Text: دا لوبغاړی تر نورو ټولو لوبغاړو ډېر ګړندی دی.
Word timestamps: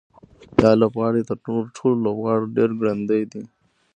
دا 0.61 0.71
لوبغاړی 0.81 1.21
تر 1.29 1.37
نورو 1.45 1.71
ټولو 1.77 1.95
لوبغاړو 2.05 2.53
ډېر 2.57 2.69
ګړندی 2.79 3.21
دی. 3.31 3.41